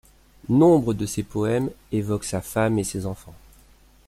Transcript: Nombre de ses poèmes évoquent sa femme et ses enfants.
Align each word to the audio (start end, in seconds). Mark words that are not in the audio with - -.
Nombre 0.49 0.95
de 0.95 1.05
ses 1.05 1.21
poèmes 1.21 1.69
évoquent 1.91 2.23
sa 2.25 2.41
femme 2.41 2.79
et 2.79 2.83
ses 2.83 3.05
enfants. 3.05 3.35